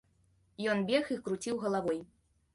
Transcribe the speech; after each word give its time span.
Ён 0.73 0.81
бег 0.89 1.13
і 1.17 1.19
круціў 1.29 1.61
галавой. 1.67 2.03